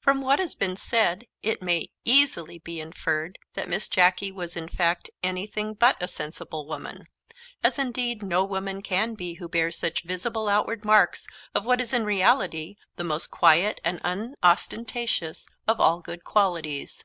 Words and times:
From 0.00 0.22
what 0.22 0.38
has 0.38 0.54
been 0.54 0.74
said 0.76 1.26
it 1.42 1.60
may 1.60 1.90
easily 2.02 2.58
be 2.58 2.80
inferred 2.80 3.38
that 3.52 3.68
Miss 3.68 3.88
Jacky 3.88 4.32
was 4.32 4.56
in 4.56 4.70
fact 4.70 5.10
anything 5.22 5.74
but 5.74 5.98
a 6.02 6.08
sensible 6.08 6.66
woman; 6.66 7.08
as 7.62 7.78
indeed 7.78 8.22
no 8.22 8.42
woman 8.42 8.80
can 8.80 9.12
be 9.14 9.34
who 9.34 9.50
bears 9.50 9.76
such 9.76 10.02
visible 10.04 10.48
outward 10.48 10.86
marks 10.86 11.26
of 11.54 11.66
what 11.66 11.82
is 11.82 11.92
in 11.92 12.06
reality 12.06 12.76
the 12.96 13.04
most 13.04 13.26
quiet 13.30 13.78
and 13.84 14.00
unostentatious 14.02 15.46
of 15.68 15.78
all 15.78 16.00
good 16.00 16.24
qualities. 16.24 17.04